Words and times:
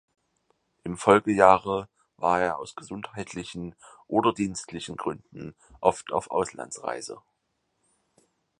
Im 0.83 0.97
Folgejahre 0.97 1.87
war 2.17 2.41
er 2.41 2.57
aus 2.57 2.73
gesundheitlichen 2.75 3.75
oder 4.07 4.33
dienstlichen 4.33 4.97
Gründen 4.97 5.53
oft 5.79 6.11
auf 6.11 6.31
Auslandsreise. 6.31 7.21